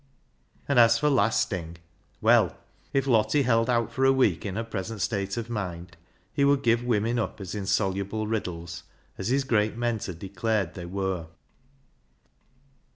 [0.67, 1.77] And as for lasting!
[2.21, 2.57] Well,
[2.91, 5.95] if Lottie held out for a week in her present state of mind
[6.33, 8.81] he would give women up as insoluble riddles,
[9.19, 11.27] as his great mentor declared they v/ere.